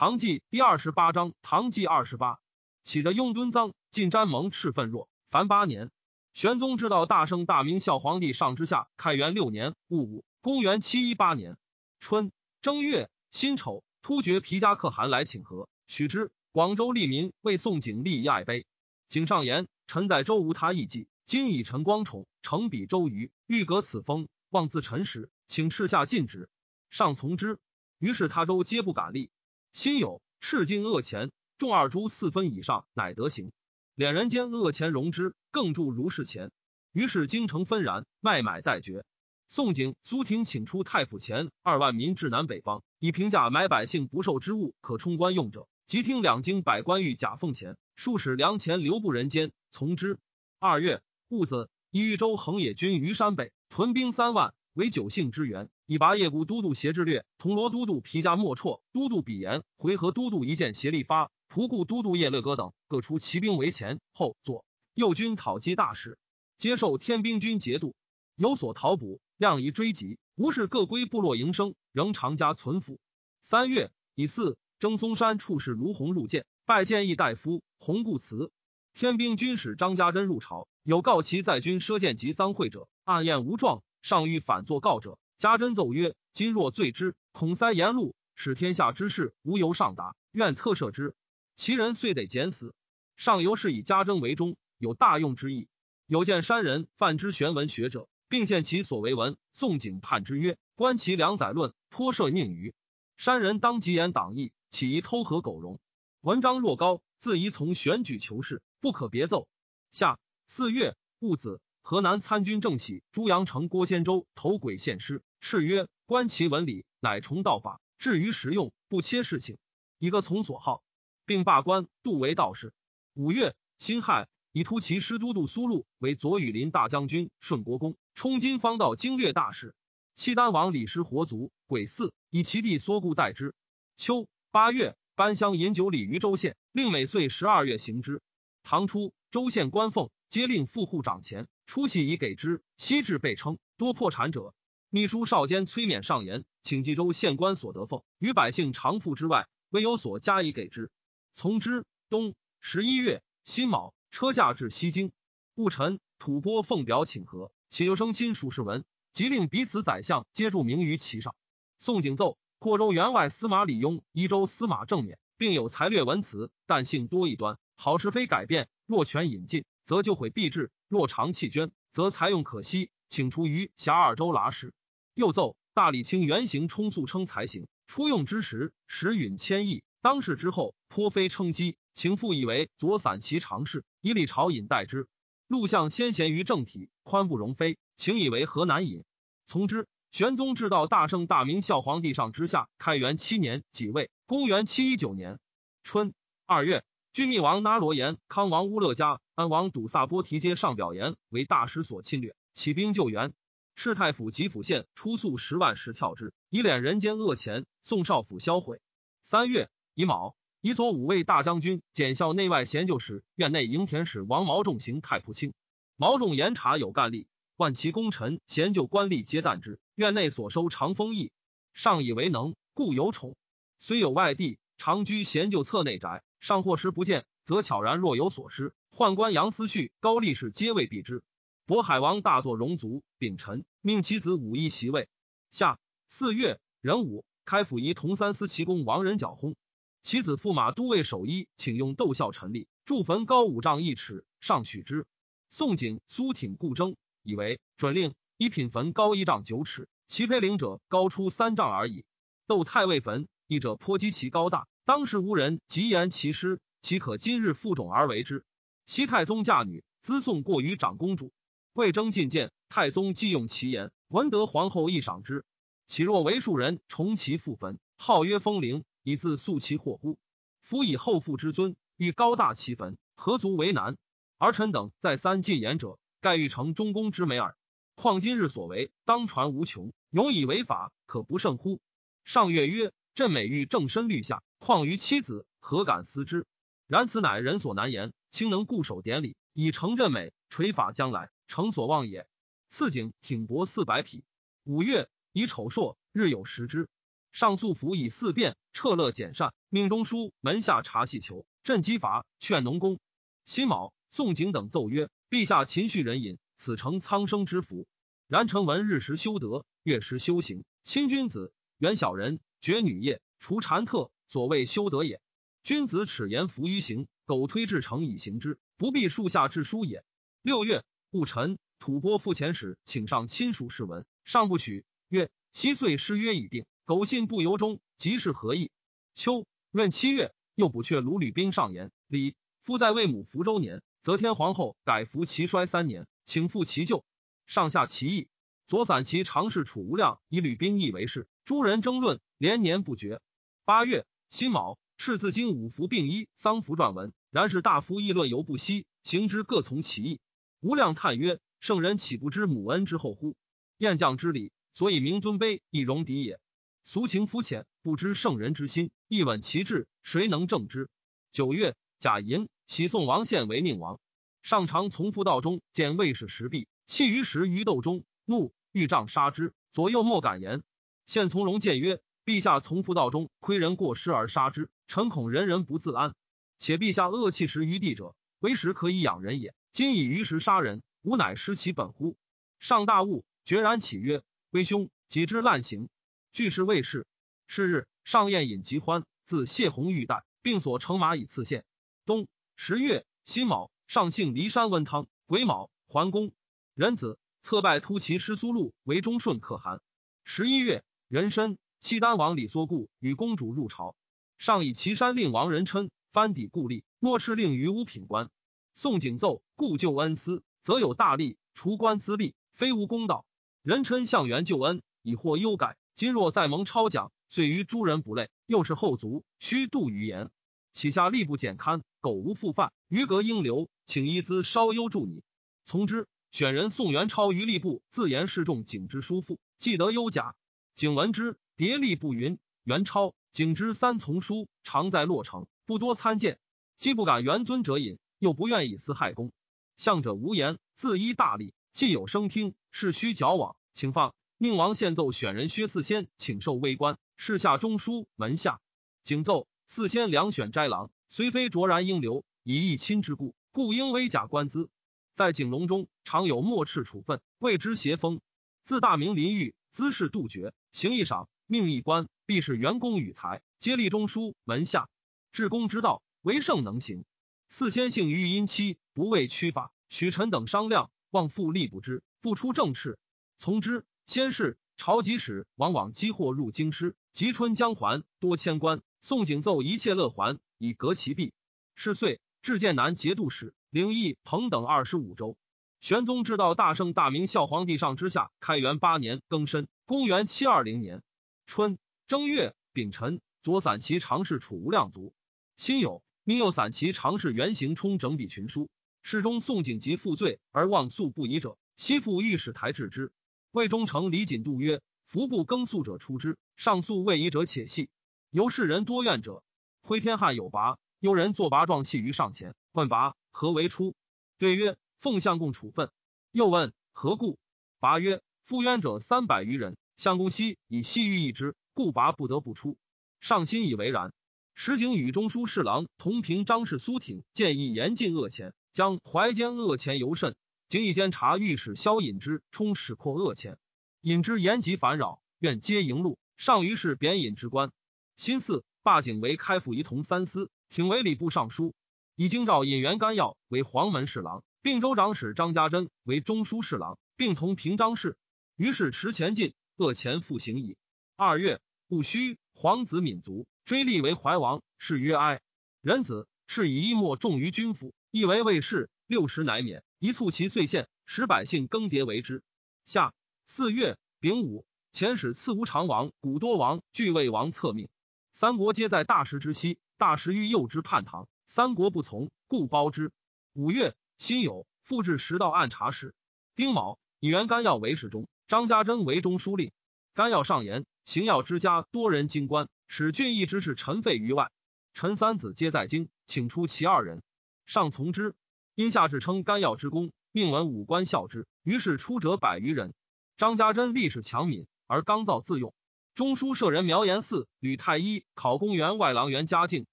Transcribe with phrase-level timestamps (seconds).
[0.00, 2.40] 唐纪第二十八章，唐纪二十八，
[2.82, 5.90] 起着雍敦臧，进詹蒙赤愤若，凡八年。
[6.32, 11.58] 玄宗知道大圣大明孝皇帝上之下，开元六年戊午，公元七一八年
[11.98, 12.32] 春
[12.62, 16.32] 正月辛丑，突厥皮加可汗来请和，许之。
[16.50, 18.64] 广州利民为宋景立亚碑。
[19.10, 26.48] 景上言：臣在周无他异计，今以陈光宠，诚比周瑜，欲革此封，妄自臣时，请敕下禁止。
[26.88, 27.58] 上从之。
[27.98, 29.30] 于是他州皆不敢立。
[29.72, 33.52] 心有赤金恶钱，重二铢四分以上，乃得行。
[33.96, 36.50] 敛人间恶钱容之，更铸如是钱。
[36.92, 39.04] 于是京城纷然，卖买待绝。
[39.46, 45.68] 宋景、苏廷请出太府钱二万民至南北方，以平价买百姓不受之物，可充官用者。
[45.86, 50.18] 即听两京百官欲假奉钱，数使粮钱流布人间，从之。
[50.58, 55.68] 二月戊子，一豫州横野军于山北，屯兵三万，为九姓之援。
[55.86, 64.64] 以拔叶谷都督协志略、铜锣都督皮加莫绰、都督比延、回纥都督一剑协力发、仆固都督叶乐哥等各出骑兵为前后左
[64.94, 66.18] 右军讨击大使，
[66.58, 67.94] 接受天兵军节度，
[68.36, 70.18] 有所逃捕，量以追击。
[70.36, 72.98] 无事各归部落营生，仍常家存抚。
[73.42, 78.50] 三月乙巳，征松山处士卢洪入见，拜见议大夫洪固辞。
[78.94, 85.18] 天兵军使张家珍入朝，有告其在军射箭及赃贿者，暗验无状，上欲反作告者。
[85.38, 91.14] 家珍奏曰：“今若罪之，恐塞言路，使天下之事无由上达，愿特赦之。
[91.56, 92.74] 其人遂得减死。
[93.16, 95.68] 上游是以家珍为忠，有大用之意。
[96.06, 99.36] 有见山人范之玄文学者，并献其所为文。
[99.52, 102.74] 宋景判之曰：‘观其良宰论，颇涉宁于
[103.16, 105.80] 山人当即言党义，岂宜偷和苟容？
[106.20, 109.48] 文章若高，自宜从选举求是，不可别奏。’
[109.90, 119.56] 下四月戊子，河南参军郑喜、朱阳城郭仙州投鬼献师。”敕曰：“观其文理，乃崇道法，至于实用，不切事情。
[119.98, 120.82] 一个从所好，
[121.24, 122.72] 并罢官，度为道士。
[123.14, 129.74] 五月，辛亥，以突骑师都督苏禄为左羽林大将军、顺国公，充金方道经略大使。
[130.14, 133.54] 契丹王李师活卒，鬼嗣，以其弟缩固代之。
[133.96, 138.20] 秋八月，班乡饮酒礼于州县，令每岁十二月行之。
[138.62, 142.64] 唐初，州县官俸皆令副户掌钱，出系以给之。
[142.76, 144.56] 昔至被称，多破产者。”
[144.90, 150.90] 秘书少监崔勉上言，请冀州县官所得俸，与百姓常赋之外，未有所加以给之。
[151.32, 151.84] 从之。
[152.08, 155.12] 冬十一月辛卯，车驾至西京。
[155.54, 161.36] 戊辰，吐蕃奉表请和，且有生亲属士文，即令彼此宰相皆著名于其上。
[161.78, 168.68] 宋景奏：霍州员外司马李邕、宜州司马郑勉，并有才略文辞，但性多异端，好是非改变。
[168.86, 174.74] 若全引进，则就毁必至；若长弃捐，则财用可惜，请出于辖二州剌史。
[175.14, 179.84] 又奏大理卿原行充素称才行，初用之时，时允千亿。
[180.02, 185.06] 当世之后，颇非称讥，请复以为左散骑常侍，以礼朝引代之。
[185.46, 189.04] 陆相先贤于正体，宽不容非，请以为河南尹。
[189.46, 189.86] 从之。
[190.10, 195.38] 玄宗至道大圣大明孝皇帝上之下，开元七年己未，公元七一九年
[195.84, 196.14] 春
[196.46, 196.82] 二月，
[197.12, 203.32] 君密王那罗延、康王乌勒加、安王堵萨波提皆上表言为大师所侵略，起兵救援。
[203.74, 207.66] 士太府吉府县出粟十万石跳之，以敛人间恶钱。
[207.82, 208.80] 宋少府销毁。
[209.22, 215.52] 三月乙卯，以左五位大将军、检校内外贤旧使、院内营田使王毛仲行太仆卿。
[215.96, 219.80] 毛仲严察有干吏，万其功臣贤旧官吏皆惮之。
[219.96, 221.32] 院内所收长丰邑，
[221.74, 223.34] 上以为能，故有宠。
[223.80, 226.22] 虽有外地，常居贤旧侧内宅。
[226.40, 228.74] 上或时不见，则悄然若有所失。
[228.90, 231.22] 宦官杨思绪、高力士皆未避之。
[231.66, 235.08] 渤海王大作戎族，秉臣命其子武义袭位。
[235.50, 239.54] 下四月壬午，开府仪同三司齐公王仁缴薨。
[240.02, 245.06] 其子驸马都尉守一，请用斗孝陈立，筑坟高五丈一尺，上许之。
[245.50, 248.14] 宋景、苏挺故争，以为准令。
[248.38, 252.06] 一品坟高一丈九尺，其碑陵者高出三丈而已。
[252.46, 258.44] 窦太尉坟，一者颇极其高大，当时无人及言其师，岂可今日负种而为之？
[258.86, 261.32] 西太宗嫁女，资送过于长公主。
[261.72, 265.44] 魏征进谏，太宗既用其言，闻得皇后亦赏之。
[265.86, 270.18] 岂若为庶人重其父坟，号曰风陵，以自肃其祸乎？
[270.60, 273.96] 夫以后父之尊，欲高大其坟，何足为难？
[274.38, 277.56] 儿臣等再三进言者，盖欲成中宫之美耳。
[277.94, 281.80] 况今日所为，当传无穷，永以为法，可不胜乎？
[282.24, 286.46] 上月曰：朕美欲正身律下，况于妻子，何敢思之？
[286.86, 288.12] 然此乃人所难言。
[288.30, 291.30] 卿能固守典礼，以成朕美，垂法将来。
[291.48, 292.28] 诚所望也。
[292.68, 294.22] 次景挺帛四百匹。
[294.64, 296.88] 五月，以丑朔，日有食之。
[297.32, 303.00] 上素服以四变，彻乐简善，命中书门下查细求，镇积伐，劝农工。
[303.46, 307.88] 辛卯，宋景等奏曰：“陛下勤恤人隐，此诚苍生之福。
[308.28, 315.20] 然臣闻日时修德，月时修行，亲君子，远小人，绝女业，除禅特，所谓修德也。
[315.64, 320.04] 君子耻言服于行，苟推至诚以行之，不必树下致书也。”
[320.40, 328.70] 六月，戊辰，吐蕃副遣使请上亲属试文，上不取，曰：“七岁失约已定。”苟信不由衷，即是何意？
[329.14, 337.04] 秋闰七月，又补阙卢吕兵上言：李夫在为母福州年，则天皇后改服其衰三年，请复其旧。
[337.46, 338.28] 上下其意。
[338.68, 343.20] 左散骑常侍楚无量以吕兵义为事，诸人争论，连年不绝。
[343.64, 347.12] 八月辛卯，赤字经五服并一丧服撰文。
[347.32, 350.20] 然是大夫议论犹不息，行之各从其意。
[350.60, 353.34] 无量叹曰：圣人岂不知母恩之后乎？
[353.76, 356.38] 燕将之礼，所以明尊卑，以容敌也。
[356.84, 360.88] 俗情肤浅，不知圣人之心，一稳其志，谁能正之？
[361.32, 363.98] 九月，贾寅，喜宋王献为宁王。
[364.42, 370.62] 上常从夫道中见卫士石壁，弃于石于斗中，怒欲杖杀之，左右莫敢言。
[371.04, 376.14] 献从容谏曰：“陛下从夫道中窥人过失而杀之，臣恐人人不自安。
[376.58, 379.54] 且陛下恶弃石于地者，为石可以养人也。
[379.72, 382.16] 今以于石杀人，吾乃失其本乎？”
[382.60, 385.88] 上大悟，决然起曰：“威兄，己之滥行。”
[386.32, 387.06] 俱是卫士。
[387.46, 391.64] 是日，上宴饮极欢，自谢红玉带，并所乘马以赐献。
[392.04, 395.08] 冬十月辛卯，上幸骊山温汤。
[395.26, 396.32] 癸卯，桓公
[396.74, 399.80] 壬子侧拜突骑师苏禄为忠顺可汗。
[400.24, 403.96] 十一月壬申，契丹王李缩固与公主入朝。
[404.36, 408.28] 上以岐山令王仁琛藩抵故吏，莫敕令于五品官。
[408.74, 413.24] 宋景奏故旧恩私，则有大利；除官资吏，非无公道。
[413.62, 415.78] 仁琛向元救恩，以获优改。
[415.94, 420.30] 今若再蒙超奖，遂于诸人不累，又是后族，须度余言。
[420.74, 425.22] 岂下吏部简刊，苟无复犯，余格应留，请一资稍优助你。
[425.64, 426.06] 从之。
[426.30, 430.36] 选人宋元超于吏部，自言示众景之叔父，既得优甲。
[430.76, 436.38] 景闻之，迭吏部云：元超、景之三从书，常在洛城，不多参见。
[436.78, 439.30] 既不敢元尊者隐，又不愿以私害公。
[439.76, 444.14] 相者无言，自依大利，既有声听，是须矫往，请放。
[444.38, 448.62] 宁王献奏选人薛四仙，请受微官，侍下中书门下。
[449.02, 454.70] 景奏四仙两选斋郎，虽非卓然应流，以义亲之故，故应微假官资。
[455.12, 458.22] 在景隆中，常有墨赤处分，谓之邪风。
[458.62, 464.88] 自大明临狱，姿势杜绝，行一赏，命一官，必是员工与才，皆立中书门下。
[465.32, 467.04] 治公之道，唯圣能行。
[467.48, 469.72] 四仙性欲阴妻，不畏屈法。
[469.88, 472.98] 许臣等商量，望复力不知，不出政事，
[473.36, 473.84] 从之。
[474.06, 478.80] 先是，朝集使往往积货入京师，及春将还，多迁官。
[479.00, 481.32] 宋景奏一切乐还，以革其弊。
[481.74, 485.36] 是岁，至剑南节度使，领益彭等二十五州。
[485.80, 491.02] 玄宗至道大圣大明孝皇帝上之下，开元八年庚申，公元七二零年
[491.46, 491.76] 春
[492.06, 495.12] 正月丙辰，左散骑常侍楚无量族。
[495.56, 498.70] 辛酉，命右散骑常侍袁行冲整笔群书。
[499.02, 503.10] 侍中宋景及负罪而忘诉不已者，悉复御史台治之。
[503.50, 507.90] 魏忠诚李锦度曰：“服部更诉者出之，上诉未遗者且细。
[508.30, 509.42] 由世人多怨者。
[509.80, 513.96] 挥天汉有拔，幽人作拔状器于上前，问拔何为出？
[514.38, 515.90] 对曰：奉相公处分。
[516.30, 517.40] 又问何故？
[517.80, 522.76] 拔曰：赴冤者三百余人，相公西以西域一之，故拔不得不出。
[523.20, 524.12] 上心以为然。
[524.56, 530.34] 石景与中书侍郎同平张氏苏挺建议严禁恶钱，将怀奸恶钱尤甚。”
[530.66, 533.56] 经一监察御史萧引之充使扩恶钱，
[534.00, 536.18] 引之言极烦扰，愿皆迎路。
[536.36, 537.70] 上于是贬引之官。
[538.16, 541.72] 新四罢景为开府仪同三司，挺为礼部尚书。
[542.16, 548.16] 以京兆引元干药为黄门侍郎，并州长史张家珍为中书侍郎，并同平章事。
[548.60, 550.76] 于是持前进，恶钱复行矣。
[551.16, 555.40] 二月戊戌，皇子敏卒追立为怀王，谥曰哀。
[555.80, 558.90] 仁子是以衣墨重于君府，亦为卫士。
[559.06, 559.82] 六十乃免。
[559.98, 562.42] 一促其岁献，使百姓更迭为之。
[562.84, 563.14] 下
[563.46, 567.88] 四月丙午，遣使赐吴常王、古多王俱魏王册命。
[568.34, 573.10] 三国皆在大石之西，大石欲诱之叛唐，三国不从，故包之。
[573.54, 576.14] 五月辛酉，复置十道按察使。
[576.54, 579.70] 丁卯，以元干药为侍中，张家珍为中书令。
[580.12, 584.50] 干药上言，行药之家多人京官，使郡邑之事臣废于外。
[584.92, 587.22] 臣三子皆在京，请出其二人，
[587.64, 588.34] 上从之。
[588.74, 591.46] 因下至称甘药之功，命文武官效之。
[591.62, 592.92] 于是出者百余人。
[593.36, 595.72] 张家珍历史强敏，而刚造自用。
[596.16, 599.86] 中书舍人苗延嗣、吕太医、考公员外郎袁嘉靖、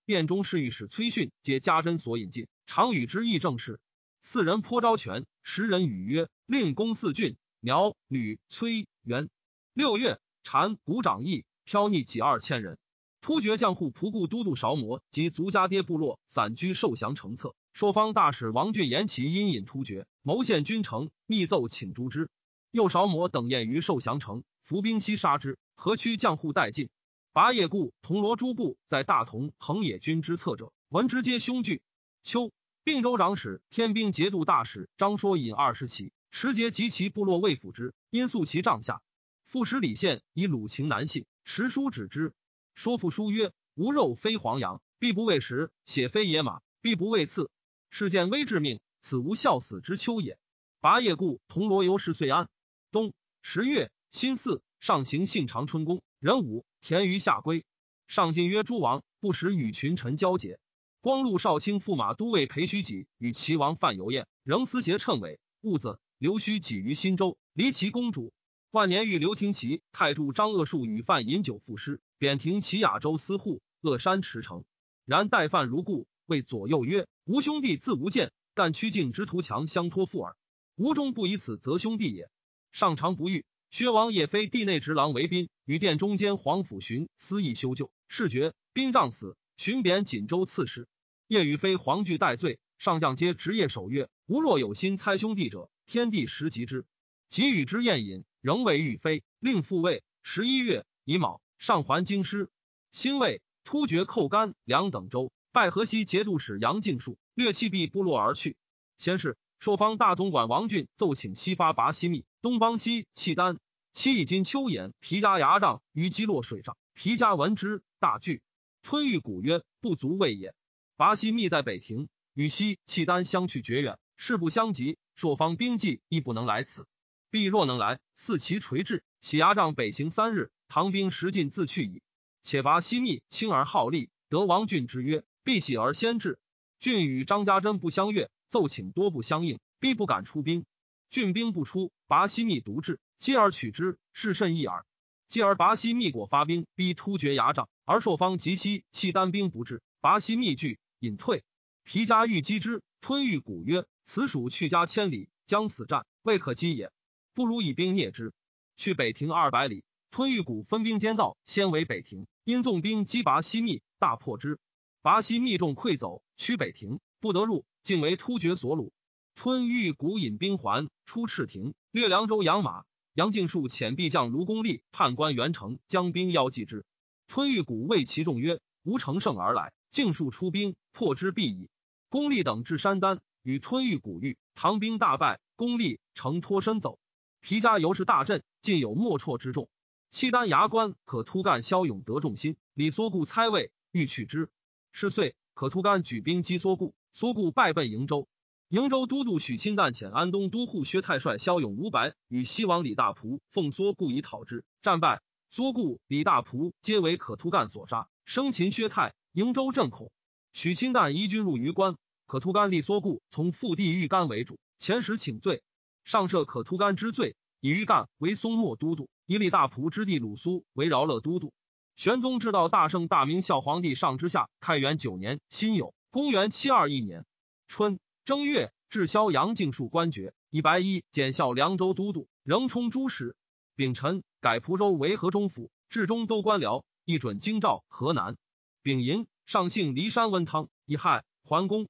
[0.08, 3.80] 殿中侍御史崔训，皆家珍所引进，常与之议政事。
[4.24, 9.30] 四人颇招权，十人语曰：“令公四郡，苗、吕、崔、元。”
[9.74, 12.78] 六月，禅鼓掌义飘逆几二千人。
[13.22, 17.56] 突厥将户仆固都督韶摩及族家爹部落散居受降成策。
[17.74, 22.30] 朔方大使王俊言其阴引突厥，谋陷君城，密奏请诛之。
[22.72, 25.58] 右韶摩等宴于受降城，伏兵西杀之。
[25.76, 26.90] 河曲将户殆尽。
[27.34, 31.82] 拔叶固、铜锣诸部在大同横野军之侧者，闻之皆凶惧。
[32.24, 32.52] 秋。
[32.84, 39.02] 并州长史、天兵节度大使张说引二十骑，持节及其部落未抚之，因诉其帐下。
[39.44, 42.32] 副使李宪以鲁情难信，持书指之。
[42.76, 47.50] 说复书曰：“无肉非黄羊，必不为食；血非野马，必不为刺。
[47.90, 50.38] 事见危致命，此无孝死之秋也。”
[50.80, 52.48] 拔叶故铜锣游氏遂安。
[52.92, 57.66] 冬十月辛巳，上行幸长春宫，壬午田于下归。
[58.06, 60.60] 上进曰：“诸王不时与群臣交结。”
[61.02, 68.34] 光禄少卿驸马都尉裴虚己与齐王范游宴，仍私携称谓兀子刘虚己于新州，离齐公主。
[68.72, 74.64] 万年遇刘廷奇、太柱张鄂树与范饮酒赋诗，贬停齐雅州司户，鄂山驰骋。
[75.06, 80.36] 然待范如故，谓左右曰：“吾兄弟自无见，但曲径之徒强相托付耳。
[80.76, 82.32] 吾终不以此责兄弟也。”
[82.74, 83.46] 上常不遇。
[83.70, 90.88] 薛王也非地内直郎为宾，与殿中间皇甫寻私议修旧，事决，兵仗死，寻贬锦州刺史。
[91.28, 96.86] 夜与非黄惧戴罪，上将皆职业守约：“吾若有心猜兄弟者，天地时及之。”
[97.30, 100.04] 即与之宴饮，仍未遇非，令复位。
[100.22, 102.50] 十一月乙卯，上还京师。
[102.92, 108.56] 辛未，突厥寇甘两等州，拜河西节度使杨敬树，略弃毕部落而去。
[108.98, 113.60] 先是，朔方大总管王俊奏请西发拔西密，东方西契丹。
[113.92, 118.42] 其以金秋眼皮加牙帐于击落水上，皮加闻之大惧，
[118.84, 120.54] 吞玉鼓曰：“不足畏也。”
[120.96, 124.98] 拔西密在北庭，与西契丹相去绝远，势不相及。
[125.16, 126.86] 朔方兵计亦不能来此。
[127.30, 132.02] 必若能来，四其垂至，喜牙帐北行三日，唐兵食尽自去矣。
[132.44, 136.40] 且拔西密轻而好利，得王俊之曰：“必喜而先至。”
[136.80, 140.66] 俊与张家珍不相悦，奏请多不相应，必不敢出兵。
[141.10, 144.86] 郡兵不出，拔西密独至，继而取之，是甚异耳。
[145.28, 150.80] 继而拔西密果发兵，逼突厥牙帐，而朔方及西契丹兵不至，拔西密惧。
[151.00, 151.44] 隐退，
[151.84, 156.94] 皮家欲击之，吞玉鼓曰：“此属去家千里，将死战，未可击也。
[157.34, 158.34] 不如以兵灭之。”
[158.78, 164.60] 去北庭二百里，吞玉谷分兵兼道，先为北庭，因纵兵击拔西密，大破之。
[165.02, 168.92] 拔西密众溃走，趋北庭，不得入，竟为突厥所虏。
[169.36, 172.86] 吞玉谷引兵还，出赤庭，略凉州养马。
[173.14, 176.86] 杨敬树遣必将卢公立判官元成将兵邀击之。
[177.28, 181.70] 吞玉谷谓其众曰：“吾乘胜而来。”尽数出兵破之必矣。
[182.08, 185.40] 公立等至山丹，与吞玉古玉，唐兵大败。
[185.56, 187.00] 功立乘脱身走。
[187.40, 189.70] 皮家尤是大阵，尽有莫绰之众。
[190.10, 194.52] 契丹牙关可突干骁勇得众心，李缩固猜位欲取之。
[194.92, 198.28] 是岁，可突干举兵击缩固，缩固败奔瀛州。
[198.70, 205.22] 瀛州都督许钦旦遣安东都护薛太帅骁勇五百，与西王李大仆奉缩固以讨之，战败。
[205.50, 209.16] 缩固、李大仆皆为可突干所杀，生擒薛太。
[209.34, 210.12] 瀛州震恐，
[210.52, 211.96] 许钦旦移军入榆关，
[212.28, 215.64] 可突干立缩固从腹地欲干为主，前时请罪，
[216.04, 221.54] 上赦可突干之罪，以榆干为松漠都督，以利大仆之弟鲁苏为饶乐都督。
[221.96, 227.26] 玄宗至道大圣大明孝皇帝上之下，开元九年辛酉，公元七二一年
[227.68, 233.38] 春正月，至萧杨敬树官爵，以白衣检校凉州都督，仍充诸使。
[233.76, 238.36] 丙辰，改蒲州为河中府，至中都官僚，一准京兆河南。
[238.82, 241.88] 丙寅，上幸骊山温汤，以亥，桓公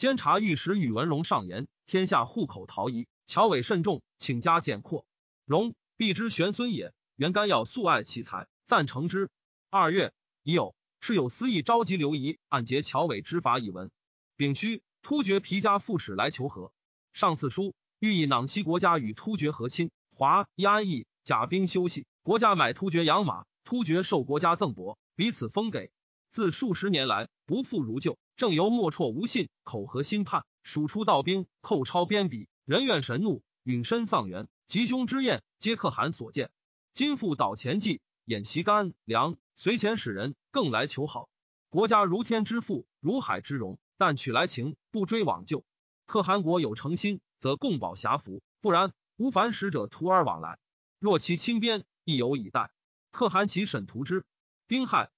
[0.00, 5.04] 监察御史宇文荣上言：天下户口逃逸，乔伟甚重，请加减扩。
[5.44, 9.28] 荣必之玄孙也，原干要素爱其才，赞成之。
[9.68, 13.90] 二月，已有是有私议召集刘仪，按结乔伟之法以闻。
[14.38, 16.72] 丙戌，突厥皮家副使来求和，
[17.12, 25.90] 上次书欲以囊西国家与突厥和亲，华一安邑，甲兵休息，国家买突厥养马，突厥受国家赠帛，彼此封给。
[26.30, 36.52] 自数十年来不复如旧，正由莫辍无信，口和心叛，数出道兵，寇超边鄙，人怨神怒，陨身丧元，吉凶之宴，皆可汗所见。
[36.92, 41.28] 今复导前计，演习干粮，随前使人更来求好。
[41.68, 45.64] 国家如天之父，如海之荣，但取来情，不追往旧。
[46.06, 50.58] 可汗国有诚心，则共保侠服；不然，无凡使者徒而往来。
[51.00, 52.70] 若其亲边，亦有以待。
[53.10, 54.24] 可汗其审图之。
[54.68, 55.10] 丁亥，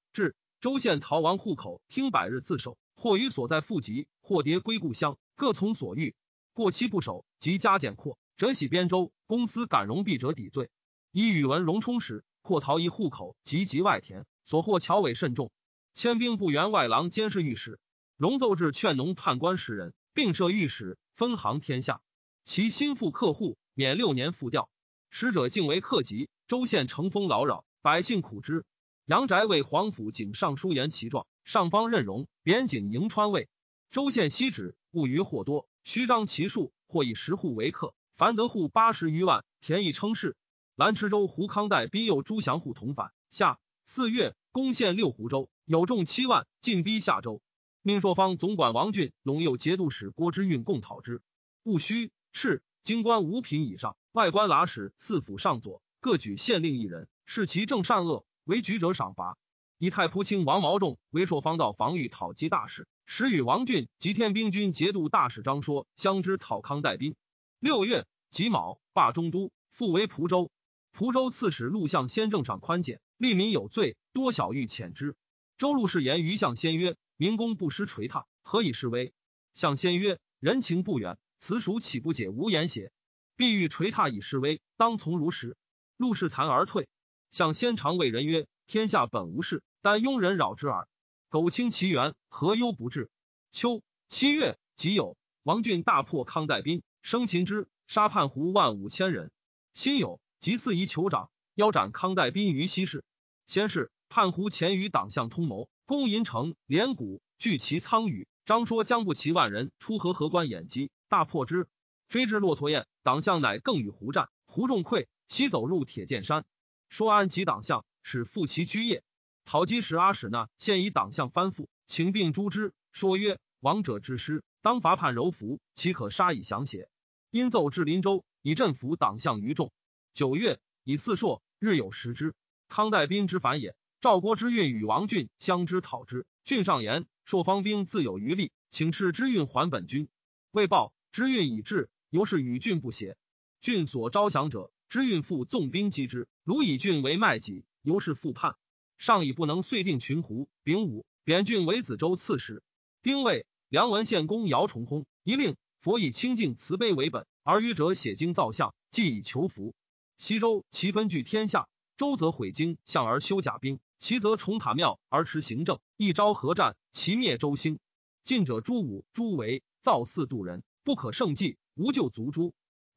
[0.62, 6.14] 州县逃亡户口，听百日自首，或于所在复籍，或迭归故乡，各从所欲。
[6.52, 10.70] 过期不守，即加减扩，折喜边州公司敢容弊者抵罪。
[11.10, 15.50] 以宇文荣充实，或逃逸户口，及及外田，所获侨委甚重。
[15.94, 17.80] 迁兵部员外郎监视御史。
[18.16, 22.02] 荣奏至劝农判官十人，并设御史，分行天下。
[22.44, 24.70] 其心腹客户，免六年复调。
[25.10, 28.64] 使者竟为客籍，州县乘风劳扰，百姓苦之。
[29.12, 33.50] 杨宅为皇甫景尚书言其状，上方任荣，贬景迎川尉。
[33.90, 40.34] 州县西止，物余或多，虚张其数，或以十户为客，凡得户八十余万，田邑称氏。
[40.76, 47.42] 兰池州胡康代逼诱朱祥户同反，下四月攻陷六湖州，有众七万，进逼下州。
[47.82, 51.20] 命朔方总管王俊、陇右节度使郭之运共讨之。
[51.64, 59.36] 戊戌，敕京官五品以上，外官剌史四府上佐各举县令一人，视其正善恶，为举者赏罚。
[59.78, 67.14] 以太仆卿王毛仲为朔方道防御讨击大使，时与王俊及天兵军节度大使张说相知讨康代兵。
[67.58, 70.50] 六月己卯，罢中都，复为蒲州。
[70.92, 75.16] 蒲州刺史陆相先正上宽简，吏民有罪，多小欲遣之。
[75.58, 76.96] 周陆氏言于相先曰。
[77.18, 79.12] 民工不失垂榻，何以示威？
[79.54, 82.90] 相先曰：“人情不远，此属岂不解无言邪？
[83.36, 85.56] 必欲垂榻以示威，当从如实。”
[85.96, 86.88] 陆氏惭而退。
[87.32, 90.86] 向先尝谓人曰：“天下本无事，但庸人扰之耳。
[91.30, 93.10] 苟清其源，何忧不至？”
[93.50, 99.32] 秋七月己酉，王俊大破康代兵，生擒之，杀叛胡万五千人。
[99.72, 103.02] 辛酉，即四夷酋长，腰斩康代兵于西市。
[103.46, 105.70] 先是，叛胡前与党项通谋。
[105.86, 108.28] 攻银城，连谷聚其苍羽。
[108.44, 111.66] 张说将不齐万人出河河关掩击，大破之，
[112.10, 112.86] 追至骆驼堰。
[113.02, 116.44] 党项乃更与胡战，胡众溃，西走入铁剑山。
[116.92, 119.02] 说安及党项，使复其居业。
[119.46, 122.74] 讨击时，阿史那现以党项翻覆，请并诛之。
[122.92, 126.90] 说曰：“王者之师，当伐叛柔服，岂可杀以降邪？”
[127.32, 129.72] 因奏至林州，以镇服党项于众。
[130.12, 132.34] 九月，以四朔，日有食之。
[132.68, 133.74] 康代兵之反也。
[134.02, 140.10] 赵国之运与王俊相知讨之，郡上言：朔方兵自有余力，请斥之运还本军。
[140.50, 143.16] 未报之运已至，由是与郡不协。
[143.62, 148.56] 郡所招降者，知运复纵兵击之，卢以郡为卖己，由是复叛。
[148.98, 150.50] 上以不能遂定群胡。
[150.64, 152.62] 丙午，贬郡为子州刺史。
[153.00, 159.74] 丁未，梁文献公姚崇薨，一令佛以清净慈悲为本，而愚者写经造像，既以求福。
[160.18, 163.80] 西周其分据天下，周则毁经相而修甲兵。
[163.98, 167.78] 其则重塔庙而持行政，一朝合战，其灭周兴。
[168.24, 172.52] 晋者朱武、朱维造寺度人，不可胜计，无救足诛。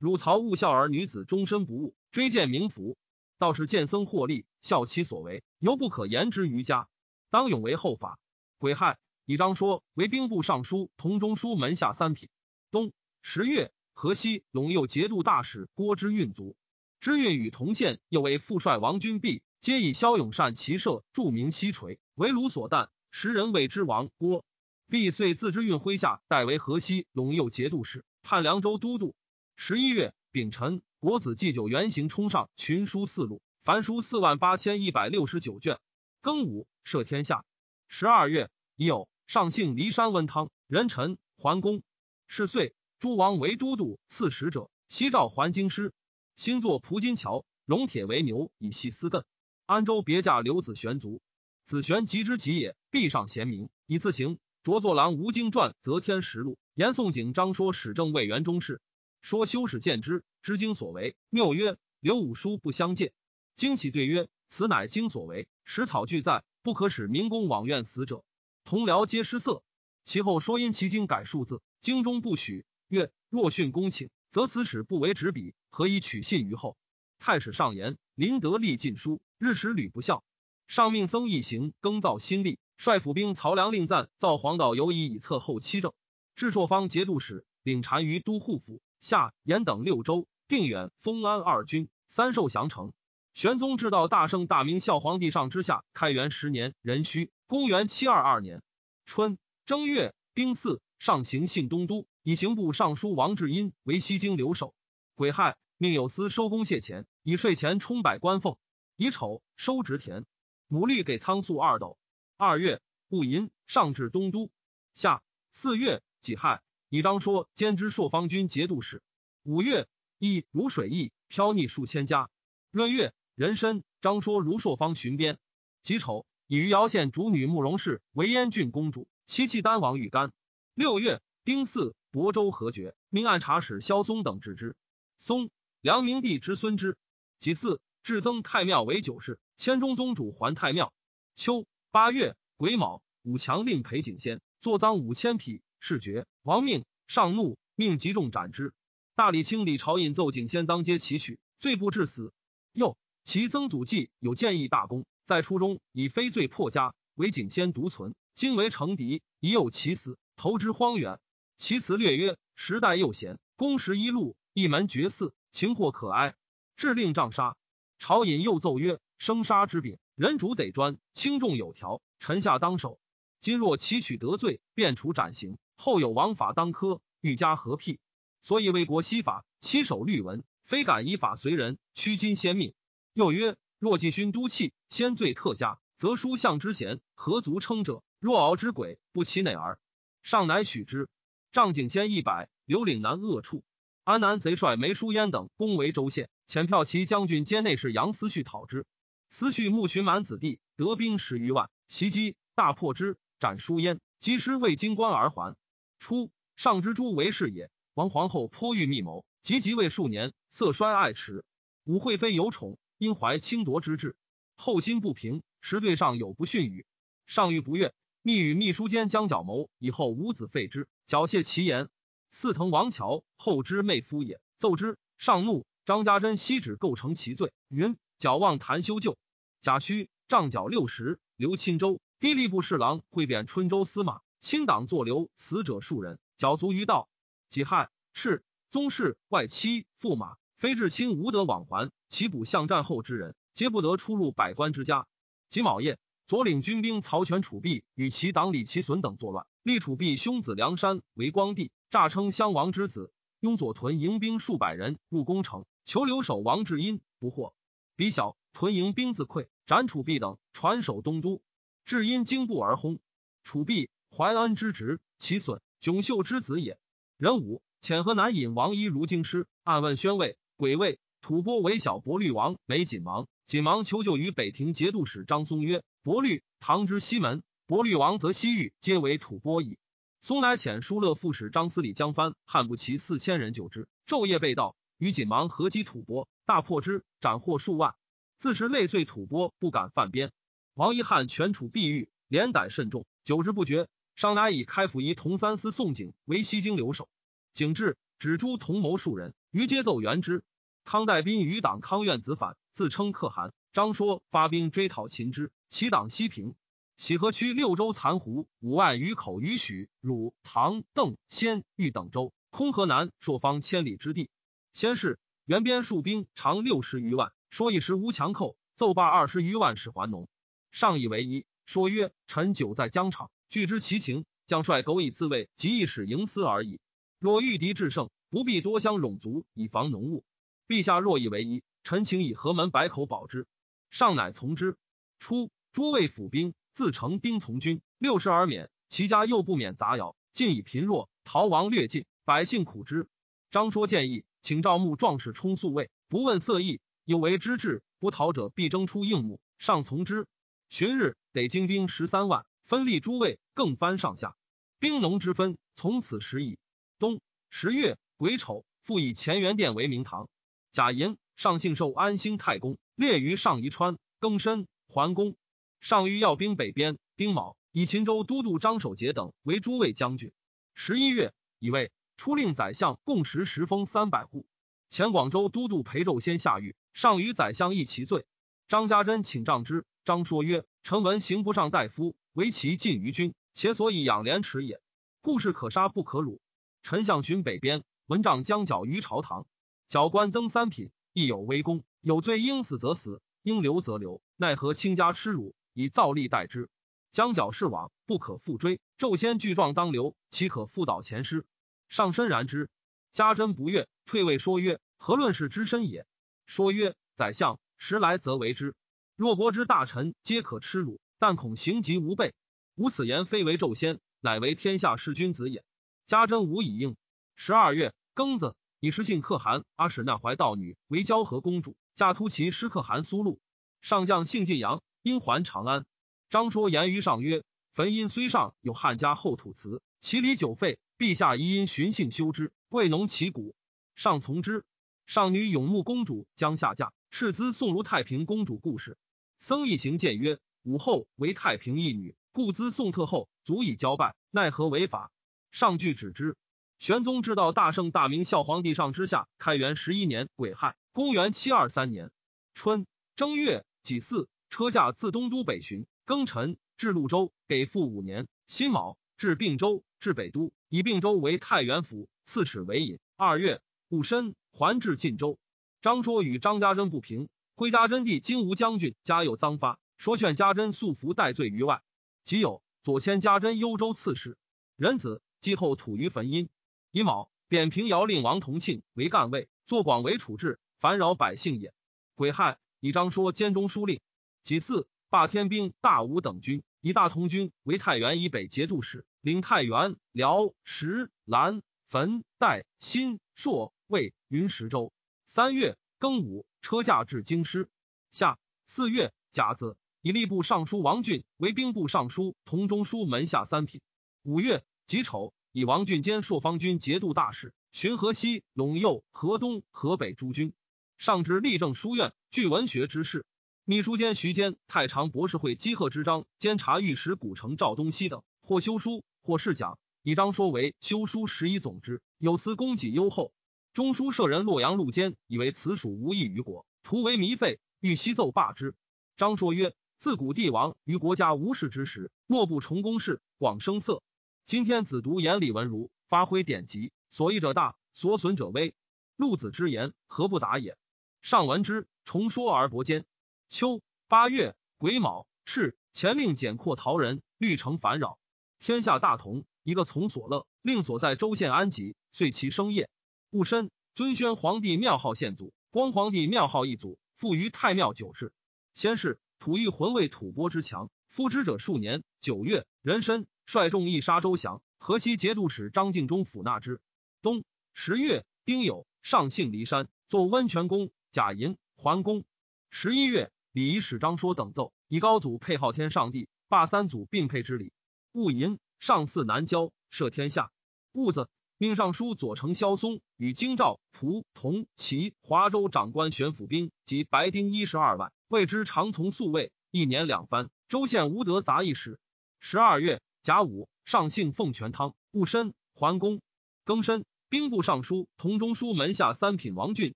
[0.05, 2.95] 汝曹勿孝儿女子终身不悟，追荐冥福。
[3.39, 6.87] 道士见僧获利，效其所为，犹不可言之于家。
[7.31, 8.19] 当永为后法。
[8.59, 12.29] 癸亥，以章说为兵部尚书同中书门下三品。
[12.69, 16.55] 冬十月，河西陇右节度大使郭之运卒。
[16.99, 19.41] 之运与同县又为副帅王君弼。
[19.59, 22.89] 皆以骁勇善骑射著名西垂，为卢所惮。
[23.09, 24.45] 时人谓之王郭。
[24.87, 29.15] 弼遂自知运麾下，代为河西陇右节度使，判凉州都督。
[29.55, 35.79] 十一月丙辰，国子祭酒原行冲上群书四路，凡书四万八千一百六十九卷。
[36.21, 37.45] 庚午，赦天下。
[37.87, 41.81] 十二月已有上姓骊山温汤，人臣桓公。
[42.27, 45.93] 是岁，诸王为都督，刺史者西诏还京师。
[46.35, 49.23] 新作蒲金桥，龙铁为牛，以系丝亘。
[49.65, 51.21] 安州别驾刘子玄卒，
[51.63, 54.37] 子玄吉之吉也，必上贤明，以自行。
[54.63, 56.57] 着作郎吴经传，则天实录。
[56.73, 58.81] 严宋景章说史政魏元中事，
[59.25, 61.15] 说修史见之，知经所为。
[61.31, 63.11] 谬曰：刘武书不相见。
[63.55, 68.23] 经启对曰：此乃经所为，史草俱在，不可使民工枉怨死者。
[68.65, 69.63] 同僚皆失色。
[70.03, 72.67] 其后说因其经改数字，经中不许。
[72.87, 76.77] 曰：若训公请，则此史不为执笔，何以取信于后？
[77.17, 79.21] 太史上言：林德立禁书。
[79.39, 80.23] 日时屡不孝，
[80.67, 85.93] 上命僧一行更造新历，率府兵曹良令赞造黄道游以以策后期政。
[86.35, 92.91] 至朔方节度使领单于都护府，下延等六州，定远、丰安二军，三受降城。
[93.35, 98.63] 玄宗至道大圣大明孝皇帝上之下，开元十年壬戌，公元七二二年
[99.05, 99.37] 春
[99.67, 104.73] 正月丁巳，上行信东都，以刑部尚书王志殷为西京留守。
[105.13, 108.57] 癸亥，命有司收公谢钱，以税钱充百官俸。
[108.95, 110.25] 乙丑，收植田，
[110.67, 111.99] 努力给仓粟二斗。
[112.37, 114.49] 二月，戊寅，上至东都。
[114.95, 116.63] 夏四月，己亥，
[116.95, 119.03] 以章说兼知朔方军节度使。
[119.43, 122.29] 五月，一如水溢，飘溺数千家。
[122.71, 123.83] 闰月，人参。
[123.99, 125.37] 张说如朔方巡边。
[125.81, 130.31] 己丑，以余姚县主女慕容氏为燕郡公主，其契丹王玉干。
[130.73, 134.77] 六月丁巳，亳州何决，命按察使萧嵩等治之。
[135.17, 135.49] 嵩，
[135.81, 136.97] 梁明帝之孙之。
[137.39, 140.93] 己巳，至增太庙为九世，迁中宗主还太庙。
[141.35, 146.25] 秋八月癸卯，武强令裴景先作赃五千匹，事决。
[146.45, 148.71] 王命上怒，命集众斩之。
[149.15, 152.33] 大理卿李朝引奏景先赃皆其取，罪不至死。
[152.71, 155.07] 又其曾祖继有建议大功。
[155.25, 158.13] 在初中以非罪破家，为景先独存。
[158.35, 161.19] 今为成敌，已有其死，投之荒远。
[161.57, 166.35] 其词略曰：时代又贤，公时一路，一门绝嗣，情或可哀。
[166.77, 167.57] 致令杖杀。
[167.97, 172.99] 朝引又奏曰：生杀之柄，人主得专，轻重有条，臣下当守。
[173.39, 175.57] 今若其取得罪，便处斩刑。
[175.77, 177.99] 后有王法当科，欲加何辟？
[178.41, 182.73] 所以为国西法，七守律文，非敢依法随人，屈今先命。
[183.13, 183.55] 又曰。
[183.77, 188.03] 若继勋都弃，先罪特加，则书相之贤，何足称者？
[188.19, 189.77] 若敖之鬼，不其内耳。
[190.23, 191.09] 上乃许之。
[191.51, 193.63] 仗景先一百，留岭南恶处。
[194.03, 198.87] 安南贼帅梅叔焉等攻为州县，遣票骑将军兼内侍杨思绪讨之。
[199.29, 205.55] 思绪慕寻满子弟，得兵十余万，袭击大破之，斩叔焉，及时为京官而还。
[205.99, 207.69] 初，上之诸为是也。
[207.93, 211.43] 王皇后颇欲密谋，及即位数年，色衰爱弛。
[211.83, 212.77] 武惠妃有宠。
[212.97, 214.15] 因怀轻夺之志，
[214.55, 216.85] 后心不平，时对上有不逊语，
[217.25, 221.89] 上欲不悦，密与秘书监将角谋，以后无子废之，缴谢其言。
[222.31, 225.65] 四腾王乔后之妹夫也，奏之，上怒。
[225.83, 229.17] 张家珍悉指构成其罪，云：矫妄谈修旧。
[229.59, 237.09] 贾诩杖缴六十，刘钦州低吏部侍郎会贬春州司马，清党作留死者数人，缴足于道。
[237.49, 240.35] 己亥，赤宗室外戚驸马。
[240.55, 245.07] 非至亲无得往还，其补相战后之人，皆不得出入百官之家。
[245.49, 253.11] 己卯夜，左领军兵曹全、楚弼与其党李其损等作乱，立楚弼兄子梁山为光帝，诈称襄王之子。
[253.39, 257.55] 拥左屯营兵数百人入宫城，求留守王志殷，不获。
[257.95, 261.41] 比小屯营兵自溃，斩楚弼等，传守东都。
[261.83, 262.99] 志殷惊怖而轰。
[263.43, 266.79] 楚弼淮安之侄，其损迥秀之子也。
[267.17, 270.37] 人武遣河南尹王一如京师，暗问宣慰。
[270.55, 279.77] 鬼位吐蕃为小伯律王美锦王，锦王求救于北庭节度使张松曰：“伯律，唐之西门，伯律王则西域，皆为吐蕃矣。”
[280.21, 287.95] 松乃遣疏勒副使张思礼将藩汉不齐四千人救之，昼夜被盗，与锦芒合击吐蕃，大破之，斩获数万。
[288.37, 290.31] 自是累岁吐蕃，不敢犯边。
[290.73, 293.89] 王一汉全处碧玉，连逮甚重，久之不绝。
[294.15, 297.09] 上乃以开府仪同三司宋景为西京留守。
[297.51, 299.33] 景至，指诸同谋数人。
[299.51, 300.43] 于皆奏援之。
[300.85, 303.53] 康代宾余党康愿子反，自称可汗。
[303.73, 306.55] 张说发兵追讨秦之，其党西平。
[306.95, 314.29] 喜河区六州残胡五万余口，于许、汝、唐、邓、先、豫等州，空河南朔方千里之地。
[314.71, 320.29] 先是，原边戍兵长六十余万，说一时无强寇，奏罢二十余万使还农。
[320.71, 321.45] 上以为一。
[321.65, 326.79] 说曰：“臣久在疆场，据知其情，将帅苟以自卫，即一使营私而已。
[327.19, 330.25] 若遇敌制胜。”不必多相冗足，以防浓雾。
[330.67, 333.47] 陛下若以为宜，臣请以河门百口保之。
[333.91, 334.75] 上乃从之。
[335.19, 343.07] 初，诸位府兵自成丁从军，六十而免，其家又不免杂徭，尽以贫弱，逃亡略尽，百姓苦之。
[343.51, 349.39] 张说建议，请赵牧壮士充宿卫，不问色役，有为之志，不逃者必征出应募。
[349.59, 350.27] 上从之。
[350.67, 354.35] 旬日，得精兵十三万，分立诸卫，更藩上下，
[354.79, 356.59] 兵农之分从此时矣。
[356.99, 357.97] 冬十月。
[358.17, 360.29] 癸丑，复以乾元殿为明堂。
[360.71, 363.97] 贾寅上幸寿安兴太公，列于上夷川。
[364.21, 365.35] 庚申，桓公
[365.81, 366.97] 上谕要兵北边。
[367.17, 370.31] 丁卯，以秦州都督张守节等为诸卫将军。
[370.75, 374.47] 十一月，以为出令宰相共食十封三百户。
[374.87, 378.25] 前广州都督裴胄先下狱，上与宰相议其罪。
[378.69, 379.85] 张家珍请杖之。
[380.05, 384.81] 张说曰：“臣闻刑不上大夫，唯其近于君，且所以养廉耻也。
[385.21, 386.41] 故事可杀不可辱。
[386.83, 389.47] 臣向寻北边。”文章将角于朝堂，
[389.87, 391.83] 角官登三品，亦有微功。
[392.01, 394.21] 有罪应死则死，应留则留。
[394.35, 396.69] 奈何卿家耻辱，以造吏待之？
[397.09, 398.81] 将剿事往，不可复追。
[398.97, 401.45] 骤先具状当留，岂可复蹈前师？
[401.87, 402.69] 上身然之。
[403.13, 406.05] 家珍不悦，退位说曰：“何论是之身也？”
[406.45, 408.75] 说曰：“宰相时来则为之。
[409.15, 412.35] 若国之大臣皆可耻辱，但恐行疾无备。
[412.75, 415.63] 吾此言非为纣先，乃为天下士君子也。”
[416.05, 416.95] 家珍无以应。
[417.35, 423.39] 十二月庚子，以时信可汗阿史那怀道女为交河公主，嫁突骑师可汗苏禄。
[423.81, 425.87] 上将姓晋阳，因还长安。
[426.29, 433.55] 张说言于上曰：“坟因虽上有汉家后土祠，其礼久废，陛下宜因循性修之，未农其谷。”
[433.97, 434.63] 上从之。
[435.07, 438.99] 上女永穆公主将下嫁，斥资送如太平公主故事。
[439.39, 445.11] 僧一行谏曰：“武后为太平一女，故资宋特后，足以交拜，奈何违法？”
[445.53, 446.35] 上句止之。
[446.79, 452.09] 玄宗至道大圣大明孝皇帝上之下，开元十一年癸亥，公元七二三年
[452.55, 458.27] 春正月己巳，车驾自东都北巡，庚辰至潞州，给付五年。
[458.47, 462.97] 辛卯至并州，至北都，以并州为太原府，赐齿为尹。
[463.15, 465.37] 二月戊申，还至晋州。
[465.81, 471.81] 张说与张家珍不平，挥家珍弟金吾将军家有赃发，说劝家珍素服戴罪于外。
[472.23, 474.37] 即有左迁家珍幽州刺史，
[474.75, 476.47] 仁子继后土于汾阴。
[476.91, 481.73] 乙卯，贬平遥令王同庆为干尉，坐广为处置，烦扰百姓也。
[482.13, 483.99] 癸亥，以张说兼中书令。
[484.43, 494.93] 己巳，罢天兵、大武等军，以大同军为太原以北节度使，领太原、辽、石、兰、汾、代、新、朔、魏、云十州。
[495.25, 497.71] 三月庚午，车驾至京师。
[498.11, 498.37] 夏
[498.67, 503.81] 四月甲子，以吏部尚书王俊为兵部尚书、同中书门下三品。
[504.21, 505.33] 五月己丑。
[505.51, 510.53] 以王俊兼朔方军节度大使，巡河西、陇右、河东、河北诸军，
[510.99, 513.25] 上至立政书院，具文学之士。
[513.63, 519.79] 秘书监徐坚、太常博士会稽贺之章，监察御史古城赵东西等，或修书，或试讲。
[520.03, 523.33] 以章说为修书十一总之，有司供给优厚。
[523.73, 528.75] 中书舍人洛阳陆坚以为此属无益于国，徒为糜费，欲西奏罢之。
[529.17, 534.03] 张说曰：自古帝王于国家无事之时，莫不崇公事，广声色。
[534.45, 538.75] 今天子读言李文如，发挥典籍，所益者大，所损者微。
[539.15, 540.77] 陆子之言，何不达也？
[541.21, 543.05] 上闻之，重说而薄坚。
[543.47, 548.19] 秋八月癸卯，敕前令简括陶人，律成烦扰。
[548.59, 552.89] 天下大同，一个从所乐，令所在州县安吉，遂其生业。
[553.29, 558.33] 戊申，尊宣皇帝庙号献祖，光皇帝庙号一祖，复于太庙九世。
[558.73, 562.03] 先是，吐欲魂为吐蕃之强，夫之者数年。
[562.19, 563.27] 九月，壬申。
[563.47, 566.81] 率众一杀周降，河西节度使张敬忠抚纳之。
[567.21, 567.43] 冬
[567.75, 572.23] 十月丁酉，上幸骊山，作温泉宫，贾银桓公。
[572.71, 577.71] 十一月，礼仪使张说等奏，以高祖配昊天上帝，罢三祖并配之礼。
[578.13, 580.51] 戊寅，上祀南郊，赦天下。
[580.91, 590.49] 戊子，命尚书左丞萧嵩与京兆、蒲、同、齐、华州长官玄府兵及白丁一十二万，谓之常从宿卫，一年两番。
[590.67, 591.99] 州县无德杂役使。
[592.39, 593.01] 十二月。
[593.21, 594.93] 甲午，上幸奉全汤。
[595.09, 596.21] 戊申，桓公。
[596.63, 599.95] 庚申，兵部尚书、同中书门下三品王俊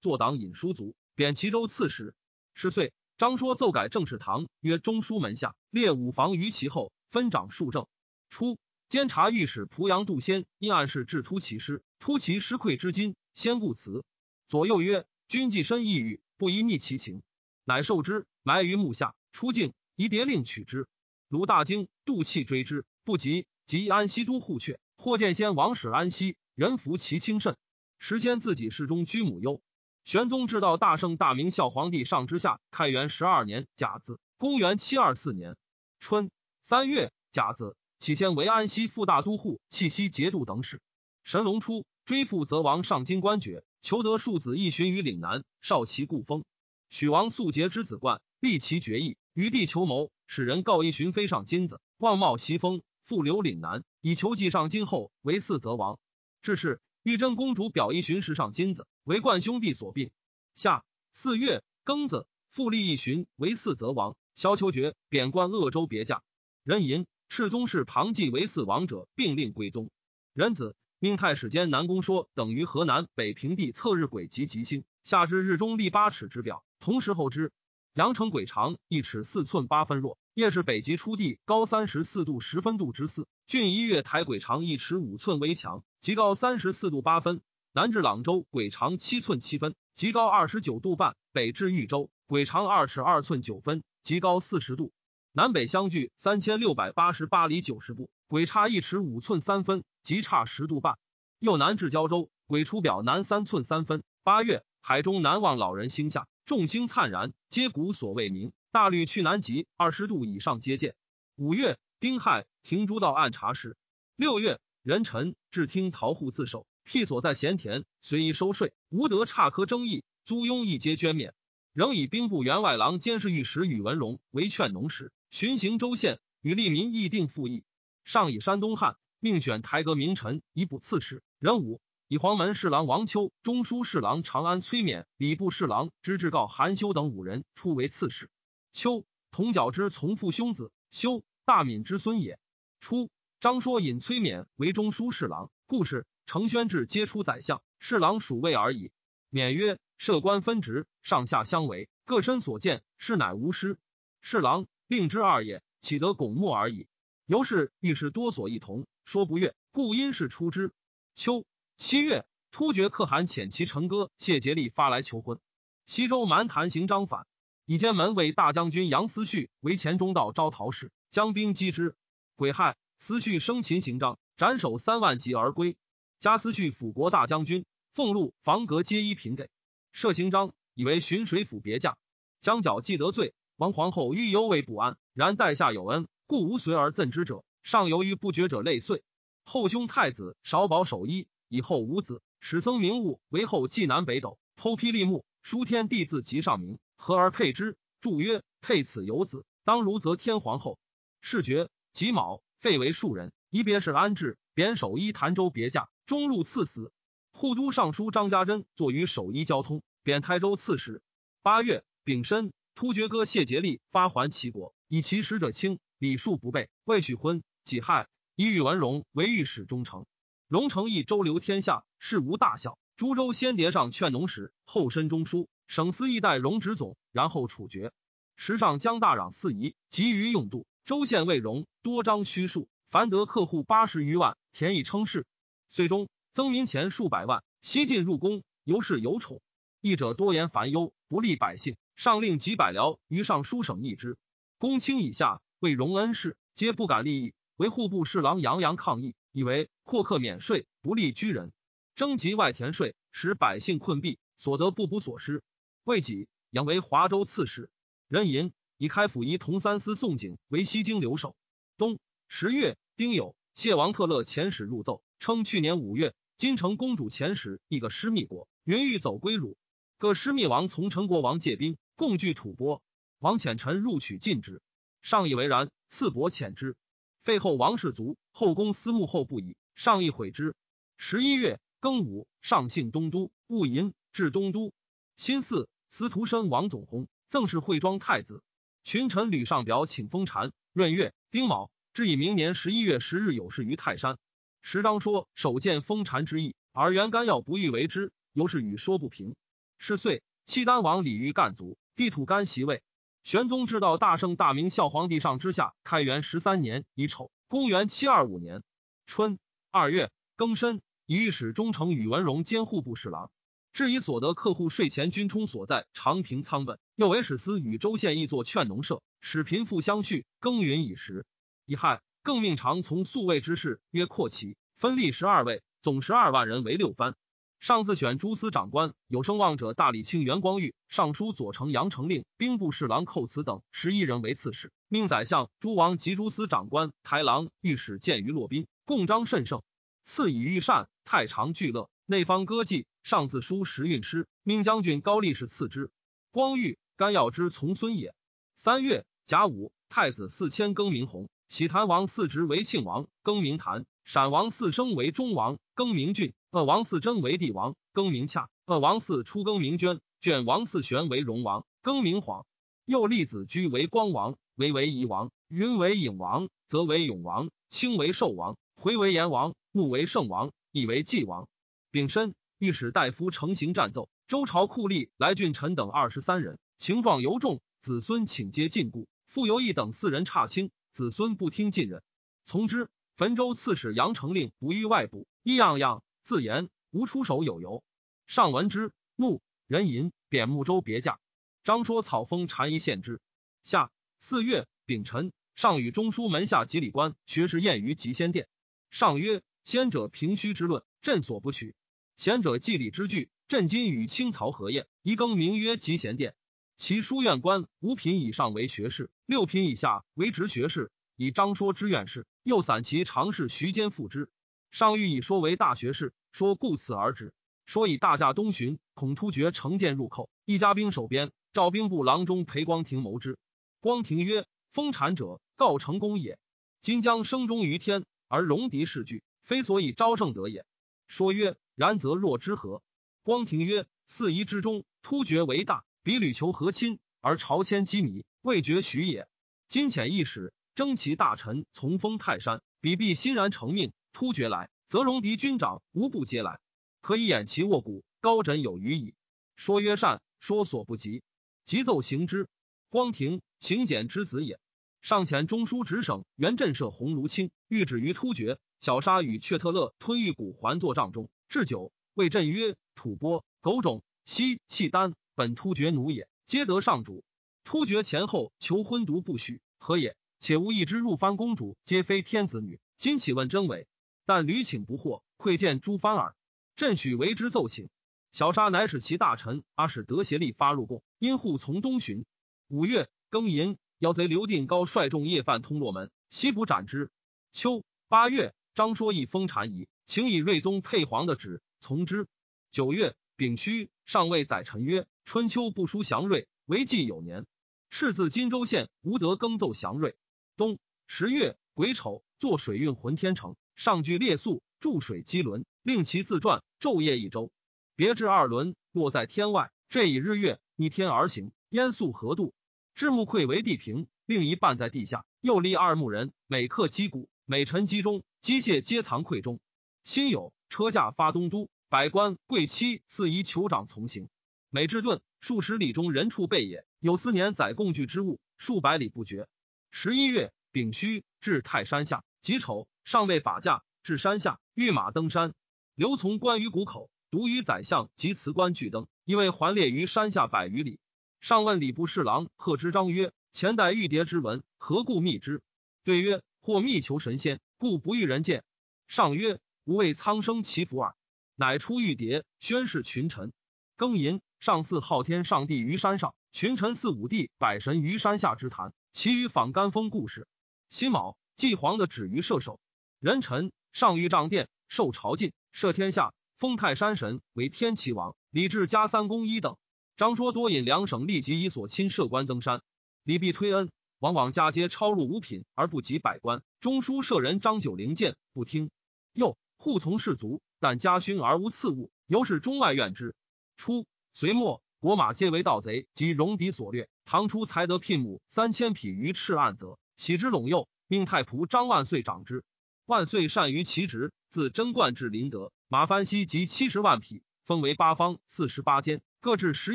[0.00, 2.16] 坐党尹书族，贬齐州刺史。
[2.52, 7.86] 十岁，张说奏改政事堂，曰中书门下列五房于其后，分掌数政。
[8.28, 8.58] 初，
[8.88, 14.02] 监察御史濮阳杜仙因案事致突其师，突其师溃之今，先故辞。
[14.48, 17.22] 左右曰：“君既深意欲，不宜逆其情。”
[17.64, 19.14] 乃受之，埋于墓下。
[19.32, 20.86] 出境，宜牒令取之。
[21.28, 22.84] 鲁大惊，杜气追之。
[23.04, 27.56] 不及，及安西都护阙，或见先王使安西，人服其轻甚。
[27.98, 29.60] 时先自己侍中居母忧。
[30.04, 35.56] 玄宗至道大圣大明孝皇帝上之下，开元十二年甲子，公元七二四年
[36.00, 36.30] 春
[36.62, 40.80] 三月甲子，起先为安西副大都护、契西节度等使。
[41.24, 46.44] 神龙初，追父则王上京官爵，求得庶子一寻于岭南，少其故封。
[46.92, 52.82] 许王素节之子冠，立其爵意，于地求谋，使人告一寻飞上金子，望冒袭封。
[53.02, 55.98] 复留岭南，以求继上金后为嗣则王。
[56.42, 60.10] 至是，玉贞公主表一巡时上金子，为冠兄弟所并。
[60.54, 64.14] 夏四月庚子，复立一巡为嗣则王。
[64.34, 66.22] 萧秋决贬官鄂州别驾。
[66.62, 69.88] 人寅，世宗室庞继为嗣王者，并令归宗。
[70.34, 77.52] 壬子，命太史监南宫说等于河南北平地测日晷及吉星，下至日中立八尺之表，同时候之。
[77.94, 80.18] 阳城鬼长一尺四寸八分若。
[80.34, 87.40] 夜是北极初地高三十四度十分度之四，郡一月台鬼长一尺五寸微强，极高三十四度八分。
[87.72, 94.90] 南至朗州鬼长七寸七分，极高二十九度半；北至豫州鬼长二尺二寸九分，极高四十度。
[95.32, 100.98] 南北相距三千六百八十八里九十步，鬼差一尺五寸三分，极差十度半。
[101.38, 104.02] 又南至胶州鬼出表南三寸三分。
[104.24, 108.52] 八月海中南望老人星下，众星灿然，皆古所未明。
[108.72, 110.94] 大律去南极二十度以上接见。
[111.34, 113.74] 五月丁亥，停诸道按察使。
[114.16, 121.32] 六月壬辰，至听陶户自首，辟所在闲田，随意收税，无得差科争议，租庸一皆捐免。
[121.72, 127.64] 仍以兵部员外郎监视御史宇文荣为劝农使，巡行州县，与利民议定复议。
[128.04, 131.22] 上以山东汉，命选台阁名臣以补刺史。
[131.38, 131.80] 任武
[132.12, 138.28] 以黄门侍郎王丘、中书侍郎长安崔勉、礼部侍郎知制告韩修等五人出为刺史。
[138.70, 142.38] 丘，同角之从父兄子；修，大敏之孙也。
[142.80, 143.08] 初，
[143.40, 145.50] 张说引崔勉为中书侍郎。
[145.66, 148.92] 故事承宣制皆出宰相，侍郎属位而已。
[149.30, 153.78] 勉曰：“设官分职，上下相违，各身所见，是乃无失。
[154.20, 156.88] 侍郎令之二也，岂得拱没而已？
[157.24, 160.72] 由是御史多所异同，说不悦，故因事出之。
[161.14, 161.46] 秋
[161.84, 165.40] 七月，突厥可汗遣其臣哥谢节力发来求婚。
[165.84, 167.26] 西周蛮谈行张反，
[167.66, 171.96] 以监门卫大将军杨思绪为前中道招讨使，将兵击之。
[172.36, 175.76] 癸亥，思绪生擒行张，斩首三万级而归。
[176.20, 177.66] 加思绪辅国大将军。
[177.94, 179.50] 俸禄房阁皆依平给，
[179.90, 181.96] 设行章以为巡水府别驾，
[182.40, 184.96] 将角既得罪，王皇后欲忧为不安。
[185.14, 187.42] 然待下有恩，故无随而赠之者。
[187.64, 189.02] 上由于不决者累岁。
[189.44, 197.76] 后兄太子少保守一，以后无子，始僧名物为后继南北斗，剖批立木，书天地字及上名，合而配之。
[198.00, 200.78] 注曰：配此有子，当如则天皇后。
[201.20, 203.34] 是爵己卯，废为庶人。
[203.50, 206.90] 一别是安置，贬守一潭州别驾，中入赐死。
[207.32, 211.02] 护都尚书张家珍坐于守一交通，贬台州刺史。
[211.42, 217.42] 八月丙申，突厥哥谢节力发还齐国，以其使者轻，礼数不备，未许婚。
[217.62, 220.06] 己亥，以宇文荣为御史中丞。
[220.52, 222.76] 荣成义周流天下，事无大小。
[222.94, 227.90] 诸州先迭上劝农使，后申中书，省司一代荣职总，然后处决。
[228.36, 230.66] 时上将大壤四夷，急于用度。
[230.84, 235.26] 州县未荣，多张虚数，凡得客户八十余万，田以称事。
[235.70, 236.10] 岁中。
[236.32, 239.40] 增民钱数百万，西进入宫，尤是有宠。
[239.80, 241.76] 议者多言烦忧，不利百姓。
[241.96, 244.18] 上令几百僚于尚书省议之。
[244.58, 247.32] 公卿以下为荣恩事，皆不敢立议。
[247.56, 251.52] 为户部侍郎杨洋抗议，以为阔客免税，不利居人。
[251.94, 255.42] 征集外田税，使百姓困弊，所得不补所失。
[255.84, 257.70] 未己，杨为华州刺史。
[258.08, 261.34] 任寅，以开府仪同三司宋景为西京留守。
[261.76, 266.14] 冬十月丁酉，谢王特勒遣使入奏，称去年五月。
[266.36, 269.56] 金城公主遣使一个失密国，云欲走归汝。
[269.98, 272.82] 各失密王从陈国王借兵，共聚吐蕃。
[273.18, 274.60] 王遣臣入取禁之，
[275.02, 276.74] 上以为然，赐帛遣之。
[277.22, 280.56] 废后王氏族，后宫私慕后不已，上亦悔之。
[280.96, 284.72] 十一月庚午，上幸东都，戊寅至东都。
[285.16, 288.42] 辛巳，司徒申王总薨，赠是惠庄太子。
[288.84, 290.52] 群臣吕上表请封禅。
[290.72, 294.16] 闰月丁卯，至以明年十一月十日有事于泰山。
[294.62, 299.36] 时章说首见封禅之意，而元干要不欲为之，由是与说不平。
[299.76, 302.82] 是岁，契丹王李煜干卒，地土干袭位。
[303.24, 308.62] 玄宗知道大圣大明孝皇帝上之下，开元十三年乙丑，公元七二五年
[309.04, 309.38] 春
[309.70, 313.30] 二月庚申，以御史中丞宇文荣兼户部侍郎，
[313.74, 321.26] 至以所得客户税前均充所在长平仓本，又为使司与州县议作劝农社，使贫富相续，耕耘以时。
[321.66, 322.00] 乙亥。
[322.22, 327.16] 更命常从宿卫之事曰阔齐，分立十二位，总十二万人为六藩。
[327.62, 334.72] 上自选诸司长官，有声望者大理卿袁光裕、尚书左丞杨承令、兵部侍郎寇慈等十一人为刺史。
[334.88, 339.62] 命宰相、诸王及诸司长官、台郎、御史见于洛宾，共章甚盛。
[340.04, 342.84] 赐以御膳，太常聚乐，内方歌伎。
[343.04, 345.92] 上自书时运诗，命将军高力士赐之。
[346.32, 348.12] 光裕，甘耀之从孙也。
[348.56, 351.28] 三月甲午，太子四千更名弘。
[351.46, 362.44] 喜谭王四侄为庆王，更名谭；陕王四生为中王，更名郡；鄂王嗣真为帝王，更名洽；鄂王嗣初更名娟；卷王嗣玄为荣王，更名晃；
[362.84, 371.48] 又立子居为光王，为为夷王；云为颖王，则为永王；清为寿王，回为炎王；穆为圣王，亦为纪王。
[371.90, 379.06] 丙申，御史大夫成行战奏，周朝酷吏来俊臣等二十三人，情状尤重，子孙请皆禁锢。
[379.24, 380.70] 傅游义等四人差轻。
[380.90, 382.02] 子孙不听进人，
[382.44, 382.90] 从之。
[383.16, 386.02] 汾州刺史杨成令不欲外部，一样样
[386.32, 387.84] 自言无出手有由。
[388.26, 391.20] 上闻之，怒，人吟贬睦州别驾。
[391.62, 393.20] 张说草封禅仪献之。
[393.62, 398.48] 下四月丙辰，上与中书门下及礼官学士宴于集仙殿。
[398.90, 401.74] 上曰：先者平虚之论，朕所不取；
[402.16, 406.34] 贤者祭礼之具，朕今与清曹合宴，一更名曰集贤殿。
[406.78, 410.90] 其书院官五品以上为学士，六品以下为直学士。
[411.14, 414.30] 以章说之院士，又散其常侍徐坚复之。
[414.70, 417.32] 上欲以说为大学士，说故此而止。
[417.66, 423.38] 说以大驾东巡，恐突厥乘舰入寇，一家兵守边，赵兵部郎中裴光庭谋之。
[423.80, 426.38] 光庭曰：“封禅者，告成功也。
[426.80, 430.64] 今将生忠于天，而戎狄势惧，非所以招胜得也。”
[431.06, 432.82] 说曰：“然则若之何？”
[433.22, 439.28] 光庭曰：“四夷之中，突厥为大，比吕求和亲，而朝迁机米，未决许也。
[439.68, 443.92] 今遣一使征其大臣，从封泰山，彼必欣然承命。
[444.12, 446.60] 突厥来，则戎狄军长无不皆来，
[447.00, 448.04] 可以掩其卧骨。
[448.20, 449.14] 高枕有余矣。”
[449.56, 451.22] 说曰：“善。”说所不及，
[451.64, 452.46] 即奏行之。
[452.90, 454.60] 光庭行简之子也。
[455.00, 458.58] 上遣中书直省原镇设鸿胪卿，欲止于突厥。
[458.80, 461.30] 小沙与却特勒吞玉骨，还作帐中。
[461.48, 467.24] 置酒，谓朕曰：“吐蕃、狗种、西契丹，本突厥奴也，皆得上主。
[467.64, 470.18] 突厥前后求婚独不许，何也？
[470.38, 472.78] 且无一之入藩公主，皆非天子女。
[472.98, 473.86] 今岂问真伪？
[474.24, 476.34] 但屡请不获，窥见诸藩耳。
[476.76, 477.88] 朕许为之奏请。”
[478.32, 482.24] 小沙乃使其大臣阿史德协力发入贡，因护从东巡。
[482.68, 487.10] 五月庚寅，妖贼刘定高率众夜犯通洛门，西捕斩之。
[487.52, 492.26] 秋八月，张说义封禅仪，请以睿宗配皇的旨从之。
[492.70, 497.44] 九月丙戌，上谓宰臣曰：“春秋不书祥瑞，为纪有年。
[497.90, 500.16] 赤自荆州县无得更奏祥瑞。”
[500.56, 507.50] 冬十月癸丑，坐水运浑天城，上具列宿，注水机轮，令其自转，昼夜一周。
[507.96, 509.72] 别至二轮，落在天外。
[509.88, 512.54] 这以日月逆天而行，烟宿何度？
[512.94, 515.24] 至木愧为地平，另一半在地下。
[515.40, 519.58] 又立二木人，每刻击鼓，每陈机中，机械皆藏愧中。
[520.04, 524.28] 辛酉，车驾发东都，百官贵戚四夷酋长从行。
[524.70, 526.86] 每至顿，数十里中人畜备也。
[527.00, 529.48] 有四年载共具之物，数百里不绝。
[529.90, 532.22] 十一月丙戌，至泰山下。
[532.42, 535.54] 己丑，上位法驾至山下，御马登山。
[535.94, 537.08] 刘从关于谷口。
[537.30, 541.00] 独与宰相及辞官俱登，因为环列于山下百余里。
[541.40, 545.62] 上问礼部侍郎贺知章曰：“前代玉牒之文，何故密之？”
[546.04, 548.64] 对曰：“或密求神仙，故不欲人见。”
[549.08, 551.14] 上曰：“吾为苍生祈福耳。”
[551.56, 553.54] 乃出玉牒，宣示群臣。
[553.96, 558.92] 庚寅，上祀昊天上帝于山上，群臣祀五帝百神于山下之坛。
[559.10, 560.46] 其余访干封故事。
[560.90, 562.80] 辛卯，祭皇的止于射手。
[563.20, 566.34] 人臣上御帐殿，受朝觐，赦天下。
[566.56, 569.76] 封泰山神为天齐王，李治加三公一等。
[570.16, 572.82] 张说多引两省立即以所亲设官登山，
[573.22, 576.64] 李必推恩，往往加皆超入五品而不及百官。
[576.80, 578.90] 中书舍人张九龄见不听，
[579.32, 583.36] 又护从士卒，但家勋而无赐物，由是中外怨之。
[583.76, 587.08] 初，隋末国马皆为盗贼及戎狄所掠。
[587.24, 592.64] 唐初才得聘母三千匹于赤岸泽，喜之陇右，命太仆张万岁长之。
[593.04, 595.70] 万岁善于其职，自贞观至麟德。
[595.86, 599.94] 马蕃西及七十万匹，分为八方四十八间，各置十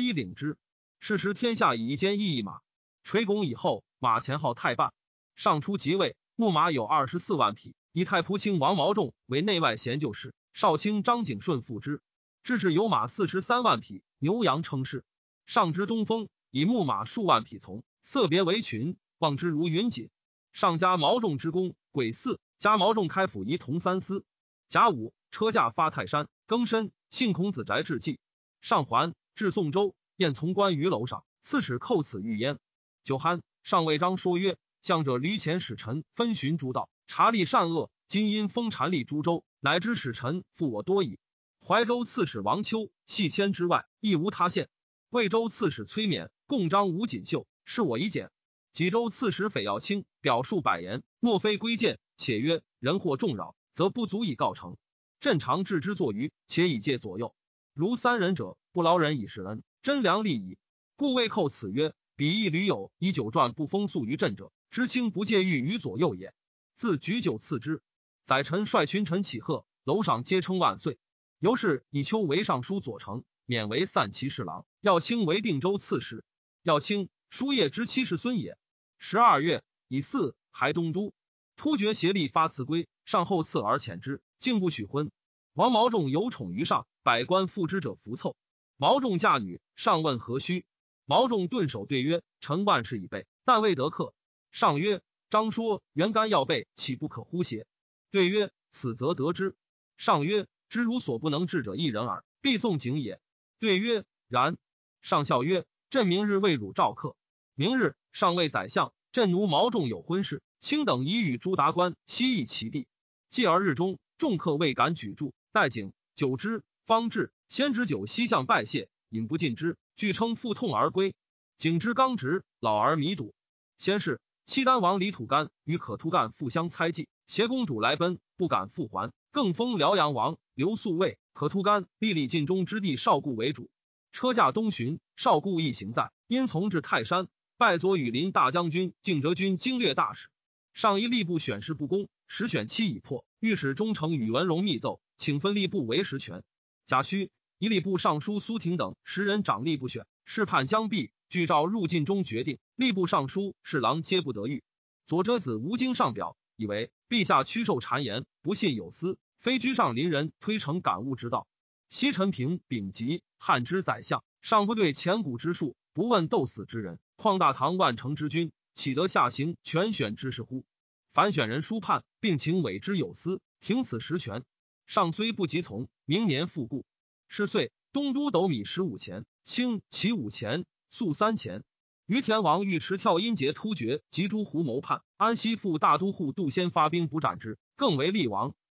[0.00, 0.56] 一领之。
[1.00, 2.60] 是时天下以一间一翼马。
[3.02, 4.92] 垂拱以后，马前号太半。
[5.34, 12.00] 上初即位，牧马有二十四万匹，以太仆卿王毛仲为内外贤旧事，少卿张景顺副之。
[12.44, 15.04] 至是有马四十三万匹，牛羊称氏。
[15.46, 20.10] 上知东风，以牧马数万匹从，色别为群，望之如云锦。
[20.58, 24.24] 上加毛仲之功，癸巳，加毛仲开府仪同三司。
[24.66, 25.14] 甲午。
[25.30, 28.18] 车驾发泰山，庚申，幸孔子宅至祭。
[28.60, 32.58] 上还至宋州，宴从官于楼上，刺史寇此御焉。
[33.04, 37.88] 酒酣，上谓张说曰：“向者驴前使臣分寻诸道，察吏善恶。
[38.08, 41.20] 今因封禅吏诸州，乃知使臣负我多矣。
[41.64, 44.68] 怀州刺史王丘系千之外，亦无他县。
[45.10, 48.32] 魏州刺史崔勉共章吴锦绣，是我已简。
[48.78, 54.76] 济州刺史斐耀卿表述百言，莫非归谏，且曰：人或众扰，则不足以告成。”
[55.18, 57.34] 朕常置之作于，且以戒左右。
[57.74, 60.58] 如三人者，不劳人以示恩，真良利矣。
[60.94, 66.32] 故未寇此曰：彼亦屡有以酒馔不封宿于朕者，知卿不戒欲于左右也。
[66.76, 67.82] 自举酒赐之。
[68.26, 71.00] 宰臣率群臣起贺，楼上皆称万岁。
[71.40, 76.24] 由是以丘为尚书左丞，免为散骑侍郎；耀卿为定州刺史。
[76.62, 78.56] 耀卿叔夜之妻世孙也。
[78.98, 81.12] 十二月以巳，还东都。
[81.56, 84.20] 突厥协力发赐归，上后赐而遣之。
[84.38, 85.10] 竟不许婚。
[85.54, 88.36] 王毛仲有宠于上，百官附之者服凑。
[88.76, 90.64] 毛仲嫁女，上问何须？
[91.04, 94.14] 毛仲顿首对曰：“臣万事已备，但未得客。”
[94.52, 97.66] 上曰：“张说元干要备，岂不可乎邪？”
[98.12, 99.56] 对曰：“此则得之。”
[99.96, 103.20] 上曰：“知如所不能治者一人耳，必送景也。”
[103.58, 104.58] 对曰：“然。”
[105.02, 107.16] 上笑曰：“朕明日为汝召客。”
[107.56, 112.88] 明日，上谓宰相：“朕奴毛仲有婚事，卿等已与诸达官悉议其地。
[113.30, 117.32] 继而日中。”众客未敢举箸，待景久之，方至。
[117.48, 121.14] 先执酒西向拜谢，饮不尽之，据称腹痛而归。
[121.58, 123.34] 景之刚直，老而弥笃。
[123.76, 131.18] 先是，契丹王李土干与可突干互相猜忌，携公主来奔，不敢复还，更封辽阳王刘宿卫。
[131.34, 133.70] 可突干立立晋中之地少固为主，
[134.10, 140.28] 车驾东巡，少固一行在，因从至泰山，拜左羽林大将军、敬哲军经略大使。
[140.74, 146.44] 上一吏部选事不公，实选期已破，御史中丞宇文荣密奏，请分吏部为实权。
[146.86, 154.62] 贾诩、一吏部尚书苏廷等十人掌吏部选，事判将毕，据诏入晋中决定，吏部尚书侍郎皆不得遇。
[155.04, 161.48] 左折子吴京上表，以为陛下屈受谗言，不信有司，非居上临人推诚感悟之道。
[161.88, 168.52] 西陈平丙吉汉之宰相，尚不对前古之术，不问斗死之人，况大唐万乘之君？
[168.74, 170.64] 岂得下行全选之事乎？
[171.12, 174.44] 凡选人书判，并请委之有司，停此实权。
[174.86, 176.86] 上虽不及从，明年复故。
[177.26, 181.64] 是岁，东都斗米十五钱，清其五钱，粟三钱。
[182.06, 188.54] 于田王尉迟跳阴节突厥及诸胡谋叛，安西副大都护杜先发兵不斩之，更为厉王。